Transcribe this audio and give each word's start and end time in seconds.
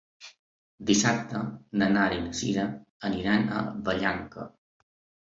Dissabte 0.89 1.41
na 1.81 1.89
Nara 1.97 2.17
i 2.19 2.23
na 2.27 2.31
Sira 2.39 2.63
aniran 3.09 3.45
a 3.57 3.61
Vallanca. 3.91 4.47